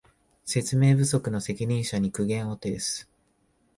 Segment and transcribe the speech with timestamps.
[0.45, 3.07] 説明不足の責任者に苦言を呈す